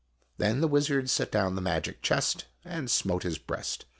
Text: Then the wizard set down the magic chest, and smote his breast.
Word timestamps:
Then 0.39 0.61
the 0.61 0.67
wizard 0.67 1.11
set 1.11 1.31
down 1.31 1.53
the 1.53 1.61
magic 1.61 2.01
chest, 2.01 2.45
and 2.65 2.89
smote 2.89 3.21
his 3.21 3.37
breast. 3.37 3.85